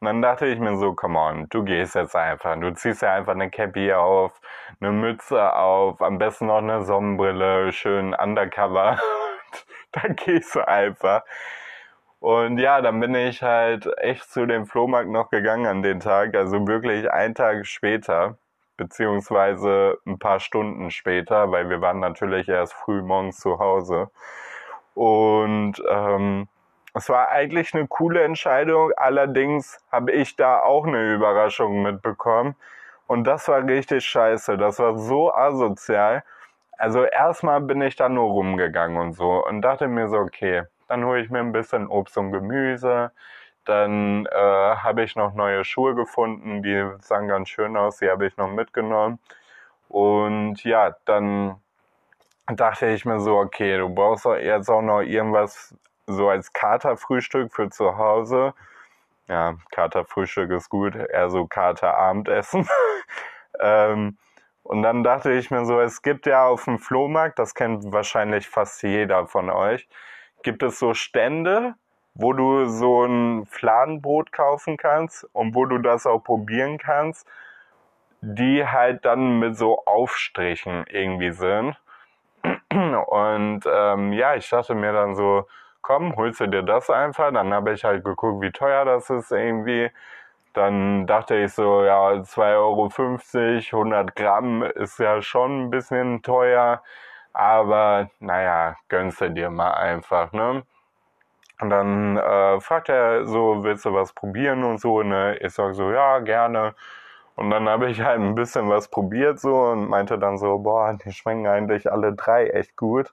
[0.00, 2.58] Und dann dachte ich mir so, come on, du gehst jetzt einfach.
[2.58, 4.40] Du ziehst ja einfach eine Cappy auf,
[4.80, 8.98] eine Mütze auf, am besten noch eine Sonnenbrille, schön undercover.
[9.92, 11.22] dann gehst du einfach.
[12.18, 16.34] Und ja, dann bin ich halt echt zu dem Flohmarkt noch gegangen an den Tag,
[16.34, 18.38] also wirklich einen Tag später
[18.78, 24.10] beziehungsweise ein paar Stunden später, weil wir waren natürlich erst früh morgens zu Hause.
[24.94, 26.48] Und ähm,
[26.94, 32.56] es war eigentlich eine coole Entscheidung, allerdings habe ich da auch eine Überraschung mitbekommen.
[33.06, 36.24] Und das war richtig scheiße, das war so asozial.
[36.78, 41.04] Also erstmal bin ich da nur rumgegangen und so und dachte mir so, okay, dann
[41.04, 43.12] hole ich mir ein bisschen Obst und Gemüse,
[43.64, 44.36] dann äh,
[44.76, 48.48] habe ich noch neue Schuhe gefunden, die sahen ganz schön aus, die habe ich noch
[48.50, 49.18] mitgenommen.
[49.88, 51.56] Und ja, dann
[52.46, 55.74] dachte ich mir so, okay, du brauchst jetzt auch noch irgendwas
[56.10, 58.54] so als Katerfrühstück für zu Hause.
[59.28, 62.68] Ja, Katerfrühstück ist gut, eher so Katerabendessen.
[63.60, 64.18] ähm,
[64.62, 68.48] und dann dachte ich mir so, es gibt ja auf dem Flohmarkt, das kennt wahrscheinlich
[68.48, 69.88] fast jeder von euch,
[70.42, 71.74] gibt es so Stände,
[72.14, 77.26] wo du so ein Fladenbrot kaufen kannst und wo du das auch probieren kannst,
[78.20, 81.76] die halt dann mit so Aufstrichen irgendwie sind.
[82.70, 85.46] Und ähm, ja, ich dachte mir dann so,
[85.82, 87.32] komm, holst du dir das einfach.
[87.32, 89.90] Dann habe ich halt geguckt, wie teuer das ist irgendwie.
[90.54, 96.82] Dann dachte ich so, ja, 2,50 Euro, 100 Gramm ist ja schon ein bisschen teuer.
[97.32, 100.64] Aber naja, gönnst du dir mal einfach, ne?
[101.60, 105.36] Und dann äh, fragt er so, willst du was probieren und so, ne?
[105.38, 106.74] Ich sag so, ja, gerne.
[107.36, 110.96] Und dann habe ich halt ein bisschen was probiert so und meinte dann so, boah,
[111.04, 113.12] die schmecken eigentlich alle drei echt gut.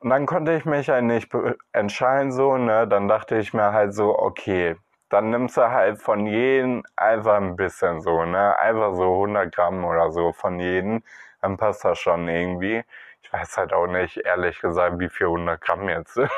[0.00, 1.30] Und dann konnte ich mich halt nicht
[1.72, 2.86] entscheiden so, ne?
[2.86, 4.76] Dann dachte ich mir halt so, okay,
[5.08, 8.56] dann nimmst du halt von jedem einfach ein bisschen so, ne?
[8.58, 11.02] Einfach so 100 Gramm oder so von jedem,
[11.42, 12.84] dann passt das schon irgendwie.
[13.22, 16.30] Ich weiß halt auch nicht, ehrlich gesagt, wie viel 100 Gramm jetzt sind.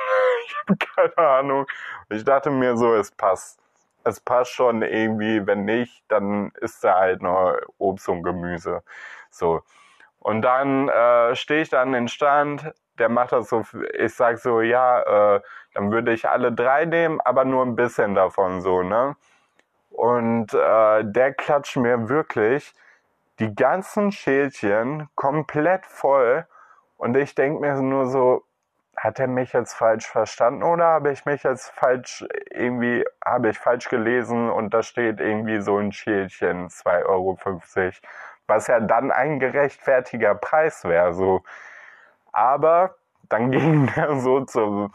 [0.97, 1.67] keine Ahnung.
[2.09, 3.61] Ich dachte mir so, es passt.
[4.05, 5.47] Es passt schon irgendwie.
[5.47, 8.83] Wenn nicht, dann ist da halt noch Obst und Gemüse.
[9.31, 9.63] So.
[10.19, 13.65] Und dann äh, stehe ich da an den Stand, der macht das so,
[13.99, 15.41] ich sag so, ja, äh,
[15.75, 19.17] dann würde ich alle drei nehmen, aber nur ein bisschen davon so, ne?
[19.91, 22.75] Und äh, der klatscht mir wirklich
[23.41, 26.47] die ganzen Schälchen komplett voll.
[26.97, 28.45] Und ich denke mir nur so,
[28.97, 33.59] hat er mich jetzt falsch verstanden oder habe ich mich jetzt falsch irgendwie, habe ich
[33.59, 37.39] falsch gelesen und da steht irgendwie so ein Schälchen 2,50 Euro,
[38.47, 41.43] was ja dann ein gerechtfertiger Preis wäre, so.
[42.33, 42.95] Aber
[43.29, 44.93] dann ging er so zum,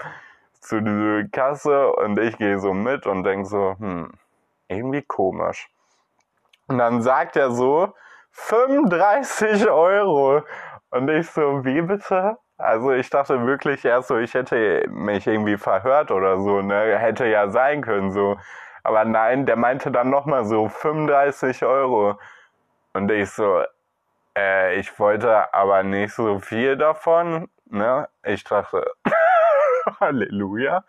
[0.59, 4.11] zu der Kasse und ich gehe so mit und denke so, hm,
[4.67, 5.69] irgendwie komisch.
[6.67, 7.93] Und dann sagt er so,
[8.31, 10.41] 35 Euro.
[10.89, 12.37] Und ich so, wie bitte?
[12.57, 16.97] Also ich dachte wirklich erst so, ich hätte mich irgendwie verhört oder so, ne?
[16.97, 18.37] Hätte ja sein können so.
[18.83, 22.17] Aber nein, der meinte dann nochmal so 35 Euro.
[22.93, 23.63] Und ich so,
[24.35, 28.07] äh, ich wollte aber nicht so viel davon, ne?
[28.23, 28.85] Ich dachte,
[29.99, 30.83] Halleluja.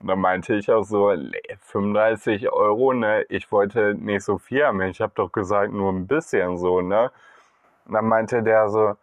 [0.00, 1.14] Und dann meinte ich auch so,
[1.60, 3.22] 35 Euro, ne?
[3.28, 4.80] Ich wollte nicht so viel haben.
[4.82, 7.10] Ich habe doch gesagt, nur ein bisschen so, ne?
[7.86, 8.96] Und dann meinte der so,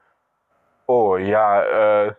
[0.88, 2.14] oh ja, äh,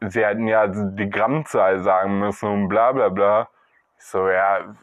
[0.00, 3.48] sie hätten ja die Grammzahl sagen müssen und bla bla bla.
[3.98, 4.74] Ich so, ja,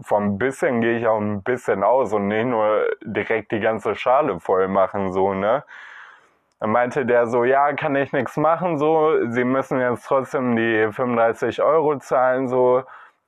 [0.00, 4.40] vom bisschen gehe ich auch ein bisschen aus und nicht nur direkt die ganze Schale
[4.40, 5.64] voll machen, so, ne?
[6.60, 10.90] Dann meinte der so, ja, kann ich nichts machen, so, sie müssen jetzt trotzdem die
[10.92, 12.82] 35 Euro zahlen, so,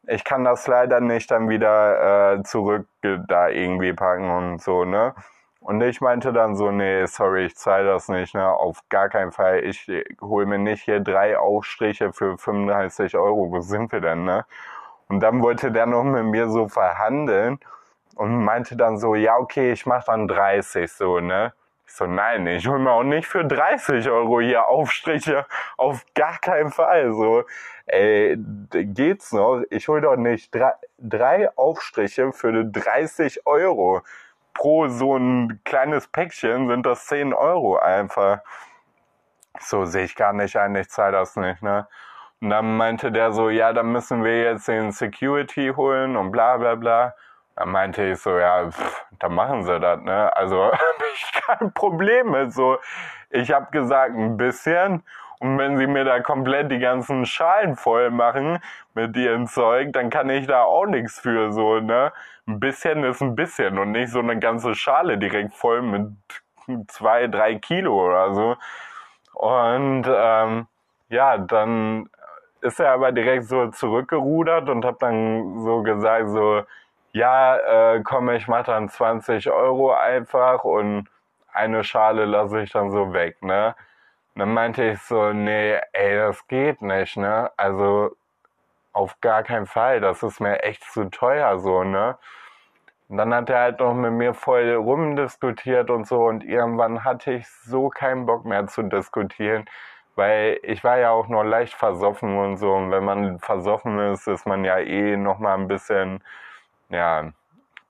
[0.06, 2.86] ich kann das leider nicht dann wieder äh, zurück
[3.28, 5.14] da irgendwie packen und so, ne?
[5.60, 8.48] Und ich meinte dann so, nee, sorry, ich zahle das nicht, ne?
[8.48, 9.62] Auf gar keinen Fall.
[9.64, 9.86] Ich
[10.20, 13.50] hole mir nicht hier drei Aufstriche für 35 Euro.
[13.52, 14.46] Wo sind wir denn, ne?
[15.10, 17.58] Und dann wollte der noch mit mir so verhandeln
[18.14, 21.52] und meinte dann so, ja, okay, ich mach dann 30 so, ne?
[21.84, 25.46] Ich so, nein, ich hol mir auch nicht für 30 Euro hier Aufstriche.
[25.76, 27.12] Auf gar keinen Fall.
[27.12, 27.42] So,
[27.86, 28.36] ey,
[28.70, 29.64] geht's noch?
[29.70, 34.02] Ich hol doch nicht drei, drei Aufstriche für 30 Euro.
[34.54, 38.42] Pro so ein kleines Päckchen sind das 10 Euro einfach.
[39.58, 41.88] So sehe ich gar nicht ein, ich zahle das nicht, ne?
[42.40, 46.56] Und dann meinte der so, ja, dann müssen wir jetzt den Security holen und bla
[46.56, 47.14] bla bla.
[47.56, 50.34] Dann meinte ich so, ja, pff, dann machen sie das, ne?
[50.36, 52.78] Also habe ich kein Problem mit so.
[53.30, 55.02] Ich habe gesagt, ein bisschen.
[55.40, 58.58] Und wenn sie mir da komplett die ganzen Schalen voll machen
[58.94, 62.12] mit ihrem Zeug, dann kann ich da auch nichts für, so, ne?
[62.46, 66.10] Ein bisschen ist ein bisschen und nicht so eine ganze Schale direkt voll mit
[66.88, 68.56] zwei, drei Kilo oder so.
[69.34, 70.66] Und ähm,
[71.08, 72.08] ja, dann
[72.62, 76.62] ist er aber direkt so zurückgerudert und hat dann so gesagt, so,
[77.12, 81.08] ja, äh, komm, ich mach dann 20 Euro einfach und
[81.52, 83.74] eine Schale lasse ich dann so weg, ne?
[84.36, 87.50] Dann meinte ich so, nee, ey, das geht nicht, ne?
[87.56, 88.16] Also
[88.92, 92.18] auf gar keinen Fall, das ist mir echt zu teuer so, ne?
[93.08, 97.32] Und dann hat er halt noch mit mir voll rumdiskutiert und so und irgendwann hatte
[97.32, 99.64] ich so keinen Bock mehr zu diskutieren,
[100.16, 104.26] weil ich war ja auch noch leicht versoffen und so und wenn man versoffen ist,
[104.26, 106.22] ist man ja eh noch mal ein bisschen
[106.90, 107.32] ja,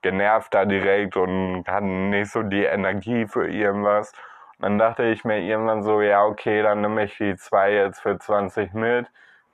[0.01, 4.13] genervt da direkt und hatten nicht so die Energie für irgendwas.
[4.59, 8.01] Und dann dachte ich mir irgendwann so, ja, okay, dann nehme ich die zwei jetzt
[8.01, 9.07] für 20 mit.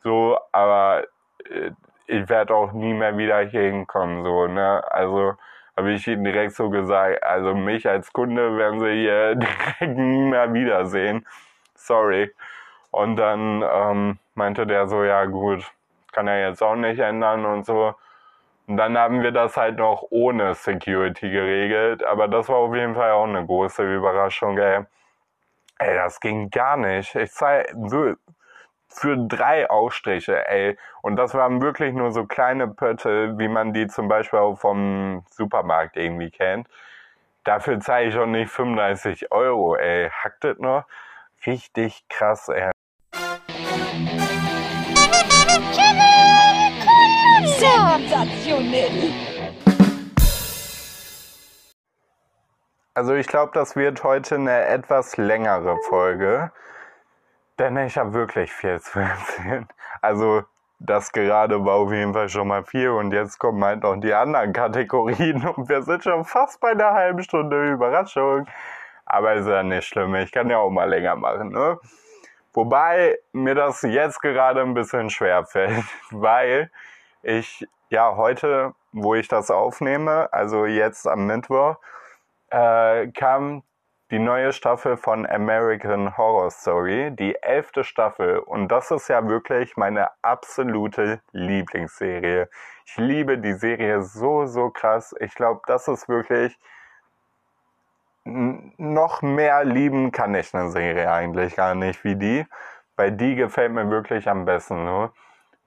[0.04, 1.06] So, aber
[1.50, 1.72] äh,
[2.08, 4.84] ich werde auch nie mehr wieder hier hinkommen, so, ne?
[4.92, 5.36] Also
[5.76, 9.36] habe ich ihm direkt so gesagt, also mich als Kunde werden sie hier
[9.80, 11.26] direkt nie mehr wiedersehen.
[11.76, 12.34] Sorry.
[12.92, 15.72] Und dann ähm, meinte der so, ja gut,
[16.12, 17.96] kann er jetzt auch nicht ändern und so.
[18.68, 22.04] Und dann haben wir das halt noch ohne Security geregelt.
[22.04, 24.84] Aber das war auf jeden Fall auch eine große Überraschung, ey.
[25.80, 27.16] Ey, das ging gar nicht.
[27.16, 27.66] Ich zahle
[28.90, 30.78] für drei Aufstriche, ey.
[31.02, 35.24] Und das waren wirklich nur so kleine Pötte, wie man die zum Beispiel auch vom
[35.32, 36.68] Supermarkt irgendwie kennt.
[37.44, 40.10] Dafür zahle ich schon nicht 35 Euro, ey.
[40.12, 40.86] Hackt das noch?
[41.46, 42.72] Richtig krass, ey.
[47.60, 49.12] Sensationell.
[52.94, 56.52] Also ich glaube, das wird heute eine etwas längere Folge,
[57.58, 59.68] denn ich habe wirklich viel zu erzählen.
[60.02, 60.44] Also
[60.80, 64.14] das gerade war auf jeden Fall schon mal viel und jetzt kommen halt noch die
[64.14, 68.46] anderen Kategorien und wir sind schon fast bei einer halben Stunde Überraschung.
[69.06, 71.80] Aber ist ja nicht schlimm, ich kann ja auch mal länger machen, ne?
[72.54, 76.70] Wobei mir das jetzt gerade ein bisschen schwer fällt, weil
[77.28, 81.76] ich ja heute, wo ich das aufnehme, also jetzt am Mittwoch,
[82.50, 83.64] äh, kam
[84.10, 88.40] die neue Staffel von American Horror Story, die elfte Staffel.
[88.40, 92.50] Und das ist ja wirklich meine absolute Lieblingsserie.
[92.86, 95.14] Ich liebe die Serie so, so krass.
[95.20, 96.58] Ich glaube, das ist wirklich
[98.24, 102.46] noch mehr lieben kann ich eine Serie eigentlich gar nicht wie die,
[102.98, 104.84] weil die gefällt mir wirklich am besten.
[104.84, 105.12] Ne?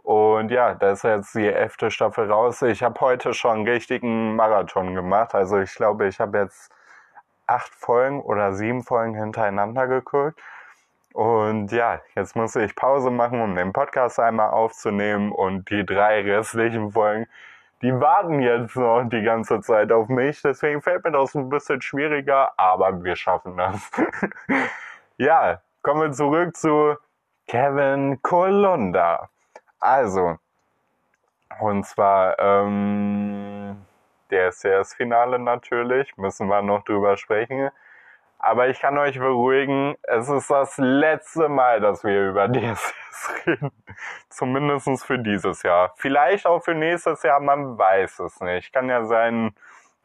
[0.03, 2.63] Und ja, da ist jetzt die elfte Staffel raus.
[2.63, 5.35] Ich habe heute schon einen richtigen Marathon gemacht.
[5.35, 6.73] Also ich glaube, ich habe jetzt
[7.47, 10.41] acht Folgen oder sieben Folgen hintereinander geguckt.
[11.13, 15.33] Und ja, jetzt muss ich Pause machen, um den Podcast einmal aufzunehmen.
[15.33, 17.27] Und die drei restlichen Folgen,
[17.83, 20.41] die warten jetzt noch die ganze Zeit auf mich.
[20.43, 23.91] Deswegen fällt mir das ein bisschen schwieriger, aber wir schaffen das.
[25.17, 26.97] ja, kommen wir zurück zu
[27.49, 29.29] Kevin Kolunda.
[29.81, 30.38] Also,
[31.59, 33.85] und zwar ähm,
[34.31, 37.71] der CS-Finale natürlich, müssen wir noch drüber sprechen.
[38.38, 43.71] Aber ich kann euch beruhigen, es ist das letzte Mal, dass wir über DSS reden.
[44.31, 45.93] Zumindest für dieses Jahr.
[45.97, 48.73] Vielleicht auch für nächstes Jahr, man weiß es nicht.
[48.73, 49.55] Kann ja sein,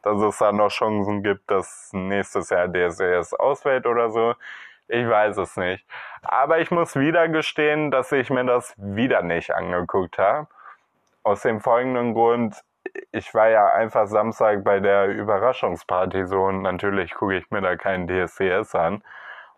[0.02, 4.34] dass es da noch Chancen gibt, dass nächstes Jahr DSS ausfällt oder so.
[4.88, 5.84] Ich weiß es nicht.
[6.22, 10.46] Aber ich muss wieder gestehen, dass ich mir das wieder nicht angeguckt habe.
[11.22, 12.62] Aus dem folgenden Grund,
[13.10, 17.76] ich war ja einfach Samstag bei der Überraschungsparty so und natürlich gucke ich mir da
[17.76, 19.02] keinen DSCS an.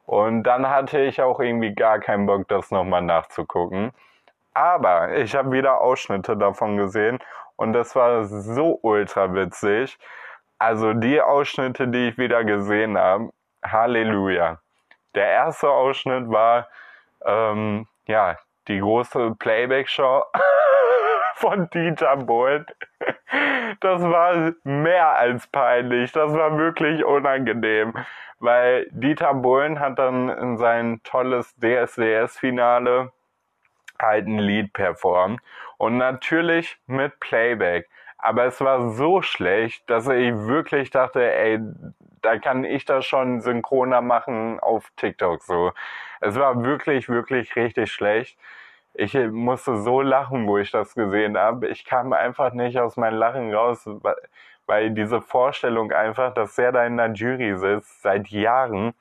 [0.07, 3.93] Und dann hatte ich auch irgendwie gar keinen Bock, das nochmal nachzugucken.
[4.55, 7.19] Aber ich habe wieder Ausschnitte davon gesehen
[7.57, 9.99] und das war so ultra witzig.
[10.59, 13.31] Also die Ausschnitte, die ich wieder gesehen habe,
[13.63, 14.59] Halleluja.
[15.19, 16.69] Der erste Ausschnitt war,
[17.25, 18.37] ähm, ja,
[18.69, 20.23] die große Playback-Show
[21.35, 22.65] von Dieter Bohlen.
[23.81, 26.13] Das war mehr als peinlich.
[26.13, 27.95] Das war wirklich unangenehm,
[28.39, 33.11] weil Dieter Bohlen hat dann in sein tolles DSDS-Finale
[34.01, 35.41] halt ein Lied performt
[35.79, 37.89] und natürlich mit Playback.
[38.19, 41.59] Aber es war so schlecht, dass ich wirklich dachte, ey,
[42.29, 45.73] da kann ich das schon synchroner machen auf TikTok so.
[46.21, 48.39] Es war wirklich, wirklich richtig schlecht.
[48.93, 51.69] Ich musste so lachen, wo ich das gesehen habe.
[51.69, 53.89] Ich kam einfach nicht aus meinem Lachen raus,
[54.67, 58.93] weil diese Vorstellung einfach, dass er da in der Jury sitzt seit Jahren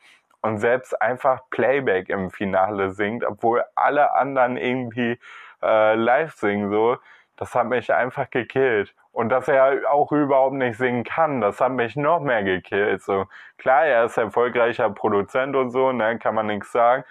[0.42, 5.20] und selbst einfach Playback im Finale singt, obwohl alle anderen irgendwie
[5.62, 6.98] äh, live singen so,
[7.36, 8.96] das hat mich einfach gekillt.
[9.18, 13.02] Und dass er auch überhaupt nicht singen kann, das hat mich noch mehr gekillt.
[13.02, 13.26] So,
[13.58, 17.04] klar, er ist erfolgreicher Produzent und so, ne, kann man nichts sagen.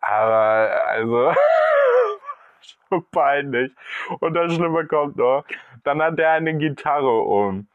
[0.00, 1.34] Aber, also,
[2.88, 3.70] schon peinlich.
[4.20, 5.44] Und das Schlimme kommt noch.
[5.84, 7.66] Dann hat er eine Gitarre um.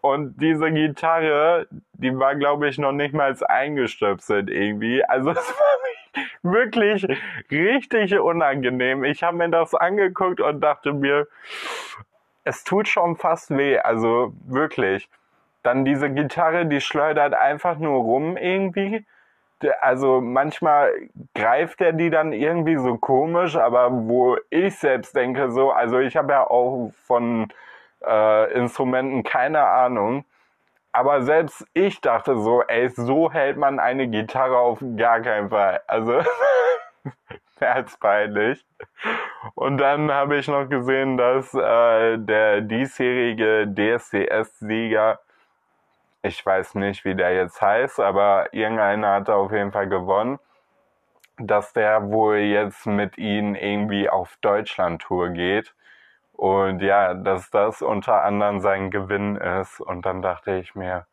[0.00, 5.04] Und diese Gitarre, die war, glaube ich, noch nicht mal eingestöpselt irgendwie.
[5.04, 7.06] Also es war wirklich
[7.52, 9.04] richtig unangenehm.
[9.04, 11.28] Ich habe mir das angeguckt und dachte mir,
[12.44, 15.08] es tut schon fast weh, also wirklich.
[15.62, 19.04] Dann diese Gitarre, die schleudert einfach nur rum irgendwie.
[19.80, 20.92] Also manchmal
[21.36, 26.16] greift er die dann irgendwie so komisch, aber wo ich selbst denke so, also ich
[26.16, 27.46] habe ja auch von
[28.04, 30.24] äh, Instrumenten keine Ahnung.
[30.90, 35.80] Aber selbst ich dachte so, ey, so hält man eine Gitarre auf gar keinen Fall.
[35.86, 36.20] Also
[37.62, 38.64] als peinlich.
[39.54, 45.18] Und dann habe ich noch gesehen, dass äh, der diesjährige DSDS-Sieger,
[46.22, 50.38] ich weiß nicht, wie der jetzt heißt, aber irgendeiner hat auf jeden Fall gewonnen,
[51.38, 55.74] dass der wohl jetzt mit ihnen irgendwie auf Deutschland-Tour geht.
[56.32, 59.80] Und ja, dass das unter anderem sein Gewinn ist.
[59.80, 61.06] Und dann dachte ich mir,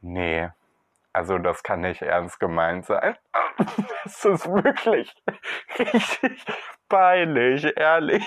[0.00, 0.48] nee,
[1.16, 3.16] also das kann nicht ernst gemeint sein.
[4.04, 5.12] Das ist wirklich
[5.78, 6.44] richtig
[6.88, 8.24] peinlich, ehrlich.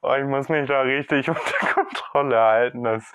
[0.00, 3.12] Oh, ich muss mich da richtig unter Kontrolle halten, dass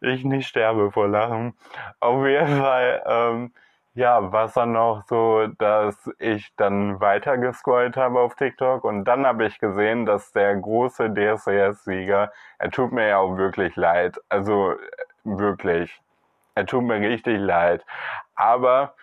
[0.00, 1.54] ich nicht sterbe vor Lachen.
[1.98, 3.52] Auf jeden Fall, ähm,
[3.94, 9.04] ja, war es dann noch so, dass ich dann weiter gescrollt habe auf TikTok und
[9.04, 14.20] dann habe ich gesehen, dass der große DSDS-Sieger, er tut mir ja auch wirklich leid,
[14.28, 14.76] also
[15.24, 16.00] wirklich,
[16.56, 17.86] er tut mir richtig leid.
[18.34, 18.94] Aber,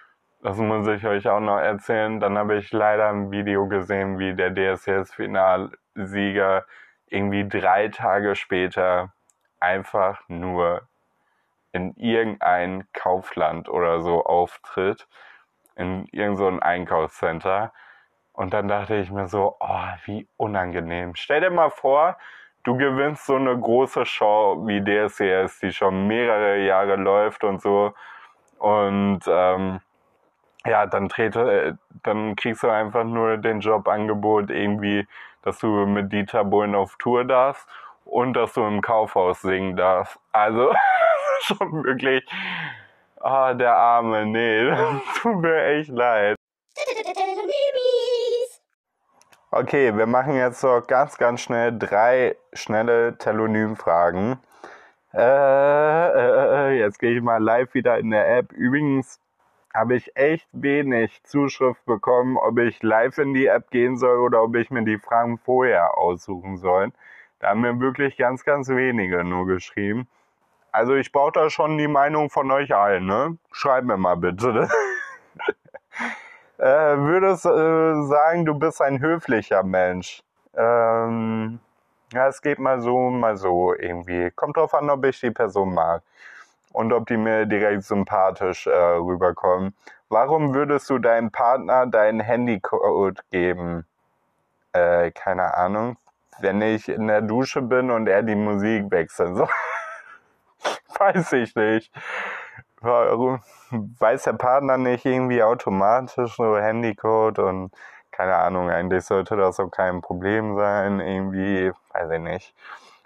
[0.42, 4.34] das muss ich euch auch noch erzählen, dann habe ich leider ein Video gesehen, wie
[4.34, 6.66] der DSDS-Finalsieger
[7.08, 9.14] irgendwie drei Tage später
[9.60, 10.82] einfach nur
[11.72, 15.08] in irgendein Kaufland oder so auftritt,
[15.76, 17.72] in irgendein so Einkaufscenter.
[18.34, 21.16] Und dann dachte ich mir so, oh, wie unangenehm.
[21.16, 22.18] Stell dir mal vor,
[22.64, 27.94] du gewinnst so eine große Show wie DSCS, die schon mehrere Jahre läuft und so.
[28.58, 29.82] Und ähm,
[30.66, 35.06] ja, dann trete, dann kriegst du einfach nur den Jobangebot irgendwie,
[35.42, 37.68] dass du mit Dieter Bohlen auf Tour darfst
[38.06, 40.18] und dass du im Kaufhaus singen darfst.
[40.32, 40.74] Also
[41.42, 42.26] schon wirklich,
[43.20, 46.38] ah, oh, der Arme, nee, das tut mir echt leid.
[49.56, 54.40] Okay, wir machen jetzt noch ganz, ganz schnell drei schnelle Telonym-Fragen.
[55.14, 58.52] Äh, äh, äh, jetzt gehe ich mal live wieder in der App.
[58.52, 59.20] Übrigens
[59.72, 64.42] habe ich echt wenig Zuschrift bekommen, ob ich live in die App gehen soll oder
[64.42, 66.92] ob ich mir die Fragen vorher aussuchen soll.
[67.38, 70.08] Da haben mir wirklich ganz, ganz wenige nur geschrieben.
[70.72, 73.38] Also ich brauche da schon die Meinung von euch allen, ne?
[73.52, 74.68] Schreibt mir mal bitte.
[76.58, 80.22] äh, würdest äh, sagen, du bist ein höflicher Mensch.
[80.56, 81.60] Ähm,
[82.14, 84.32] ja, es geht mal so, mal so irgendwie.
[84.32, 86.04] Kommt drauf an, ob ich die Person mag
[86.72, 89.76] und ob die mir direkt sympathisch äh, rüberkommen.
[90.10, 93.86] Warum würdest du deinem Partner deinen Handycode geben?
[94.74, 95.98] Äh, keine Ahnung.
[96.40, 99.50] Wenn ich in der Dusche bin und er die Musik wechseln soll.
[101.00, 101.92] Weiß ich nicht.
[102.84, 107.72] Weiß der Partner nicht irgendwie automatisch so Handycode und
[108.12, 112.56] keine Ahnung, eigentlich sollte das auch kein Problem sein, irgendwie, weiß ich nicht.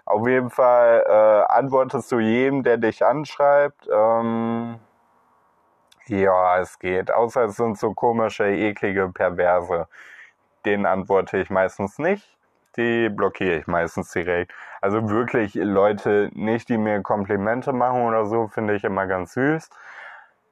[0.04, 3.88] Auf jeden Fall äh, antwortest du jedem, der dich anschreibt.
[3.92, 4.78] Ähm,
[6.06, 7.12] ja, es geht.
[7.12, 9.86] Außer es sind so komische, eklige Perverse.
[10.64, 12.37] Den antworte ich meistens nicht.
[12.76, 14.52] Die blockiere ich meistens direkt.
[14.80, 19.68] Also wirklich Leute nicht, die mir Komplimente machen oder so, finde ich immer ganz süß,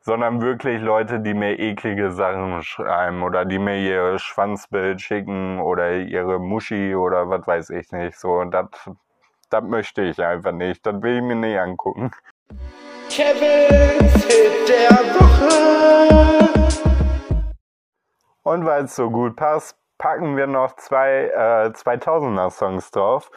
[0.01, 5.93] sondern wirklich Leute, die mir eklige Sachen schreiben oder die mir ihr Schwanzbild schicken oder
[5.95, 8.19] ihre Muschi oder was weiß ich nicht.
[8.19, 8.67] So, das,
[9.51, 10.85] das möchte ich einfach nicht.
[10.87, 12.11] Das will ich mir nicht angucken.
[13.09, 15.27] Kevins Hit der Woche.
[18.43, 23.31] Und weil es so gut passt, packen wir noch zwei äh, 2000er Songs drauf.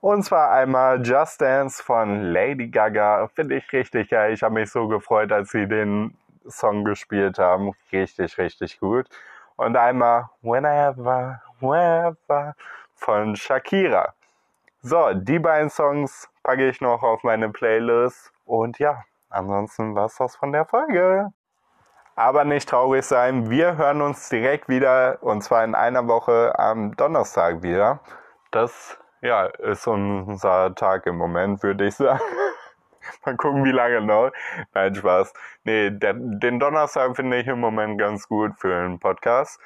[0.00, 3.28] Und zwar einmal Just Dance von Lady Gaga.
[3.28, 4.32] Finde ich richtig geil.
[4.32, 6.16] Ich habe mich so gefreut, als sie den
[6.48, 7.72] Song gespielt haben.
[7.92, 9.08] Richtig, richtig gut.
[9.56, 12.56] Und einmal Whenever, Whenever
[12.96, 14.12] von Shakira.
[14.80, 18.32] So, die beiden Songs packe ich noch auf meine Playlist.
[18.44, 21.32] Und ja, ansonsten war es das von der Folge.
[22.14, 26.94] Aber nicht traurig sein, wir hören uns direkt wieder und zwar in einer Woche am
[26.96, 28.00] Donnerstag wieder.
[28.50, 32.20] Das ja, ist unser Tag im Moment, würde ich sagen.
[33.24, 34.30] Mal gucken, wie lange noch.
[34.74, 35.32] Nein, Spaß.
[35.64, 39.60] Nee, der, den Donnerstag finde ich im Moment ganz gut für einen Podcast.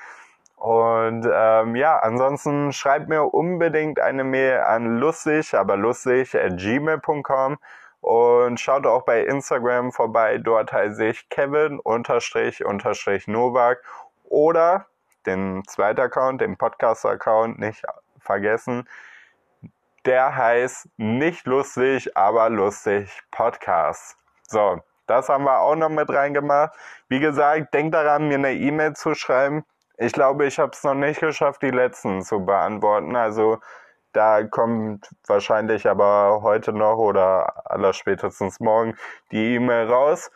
[0.56, 7.58] Und ähm, ja, ansonsten schreibt mir unbedingt eine Mail an lustig, aber lustig at gmail.com
[8.06, 10.38] und schaut auch bei Instagram vorbei.
[10.38, 13.82] Dort heiße ich Kevin unterstrich unterstrich Novak
[14.22, 14.86] oder
[15.26, 17.82] den zweiten Account, den Podcast-Account nicht
[18.20, 18.88] vergessen.
[20.04, 24.16] Der heißt nicht lustig, aber lustig Podcast.
[24.46, 26.74] So, das haben wir auch noch mit reingemacht.
[27.08, 29.64] Wie gesagt, denkt daran, mir eine E-Mail zu schreiben.
[29.98, 33.16] Ich glaube, ich habe es noch nicht geschafft, die letzten zu beantworten.
[33.16, 33.58] Also
[34.16, 38.96] da kommt wahrscheinlich aber heute noch oder allerspätestens morgen
[39.30, 40.30] die E-Mail raus,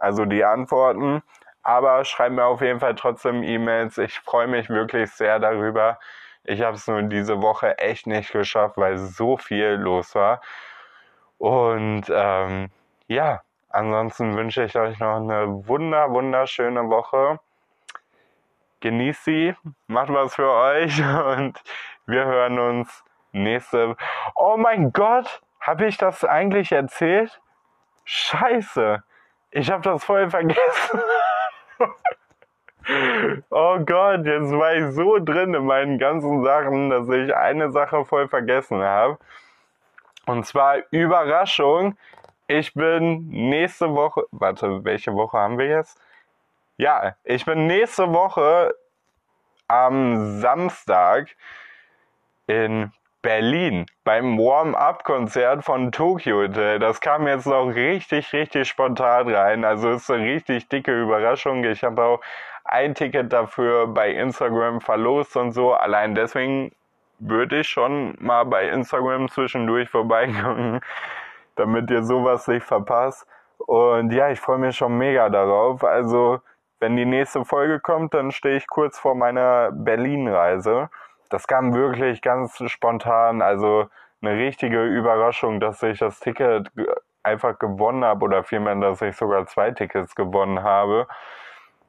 [0.00, 1.22] also die Antworten.
[1.62, 3.98] Aber schreibt mir auf jeden Fall trotzdem E-Mails.
[3.98, 6.00] Ich freue mich wirklich sehr darüber.
[6.42, 10.40] Ich habe es nur diese Woche echt nicht geschafft, weil so viel los war.
[11.38, 12.70] Und ähm,
[13.06, 17.38] ja, ansonsten wünsche ich euch noch eine wunder, wunderschöne Woche.
[18.80, 19.54] Genießt sie,
[19.86, 21.00] macht was für euch
[21.38, 21.62] und
[22.06, 23.96] wir hören uns nächste.
[24.34, 27.40] Oh mein Gott, habe ich das eigentlich erzählt?
[28.04, 29.02] Scheiße,
[29.50, 31.00] ich habe das voll vergessen.
[33.50, 38.04] oh Gott, jetzt war ich so drin in meinen ganzen Sachen, dass ich eine Sache
[38.04, 39.18] voll vergessen habe.
[40.26, 41.96] Und zwar Überraschung.
[42.46, 46.00] Ich bin nächste Woche, warte, welche Woche haben wir jetzt?
[46.76, 48.74] Ja, ich bin nächste Woche
[49.68, 51.28] am Samstag
[52.46, 52.92] in
[53.22, 56.78] Berlin beim Warm-Up-Konzert von Tokyo Hotel.
[56.78, 59.64] Das kam jetzt noch richtig, richtig spontan rein.
[59.64, 61.64] Also ist eine richtig dicke Überraschung.
[61.64, 62.20] Ich habe auch
[62.64, 65.74] ein Ticket dafür bei Instagram verlost und so.
[65.74, 66.72] Allein deswegen
[67.18, 70.80] würde ich schon mal bei Instagram zwischendurch vorbeikommen,
[71.56, 73.26] damit ihr sowas nicht verpasst.
[73.58, 75.84] Und ja, ich freue mich schon mega darauf.
[75.84, 76.40] Also,
[76.78, 80.88] wenn die nächste Folge kommt, dann stehe ich kurz vor meiner Berlin-Reise
[81.30, 83.40] das kam wirklich ganz spontan.
[83.40, 83.88] Also
[84.20, 86.70] eine richtige Überraschung, dass ich das Ticket
[87.22, 91.06] einfach gewonnen habe oder vielmehr, dass ich sogar zwei Tickets gewonnen habe.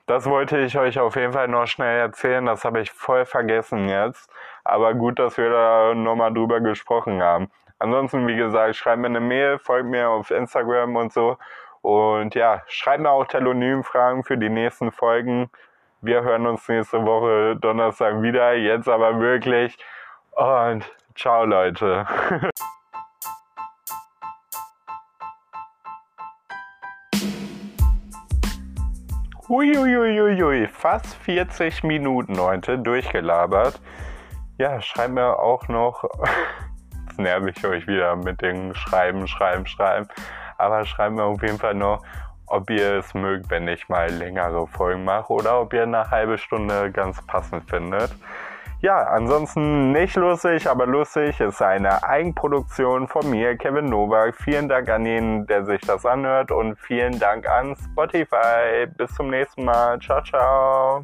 [0.07, 2.45] Das wollte ich euch auf jeden Fall noch schnell erzählen.
[2.45, 4.29] Das habe ich voll vergessen jetzt.
[4.63, 7.49] Aber gut, dass wir da nochmal drüber gesprochen haben.
[7.79, 11.37] Ansonsten, wie gesagt, schreibt mir eine Mail, folgt mir auf Instagram und so.
[11.81, 15.49] Und ja, schreibt mir auch Telonym-Fragen für die nächsten Folgen.
[16.03, 18.55] Wir hören uns nächste Woche Donnerstag wieder.
[18.55, 19.77] Jetzt aber wirklich.
[20.31, 20.83] Und
[21.13, 22.07] ciao, Leute.
[29.47, 33.79] Huiuiuiui, fast 40 Minuten heute durchgelabert.
[34.57, 36.03] Ja, schreibt mir auch noch,
[37.05, 40.07] jetzt nerv ich euch wieder mit dem Schreiben, Schreiben, Schreiben,
[40.57, 42.01] aber schreibt mir auf jeden Fall noch,
[42.51, 46.37] ob ihr es mögt, wenn ich mal längere Folgen mache oder ob ihr eine halbe
[46.37, 48.11] Stunde ganz passend findet.
[48.81, 54.35] Ja, ansonsten nicht lustig, aber lustig ist eine Eigenproduktion von mir, Kevin Novak.
[54.35, 58.87] Vielen Dank an jeden, der sich das anhört und vielen Dank an Spotify.
[58.97, 59.99] Bis zum nächsten Mal.
[59.99, 61.01] Ciao, ciao.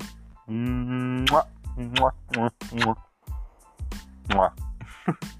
[0.48, 1.46] Mua,
[1.76, 2.98] mua, mua,
[4.34, 4.54] mua.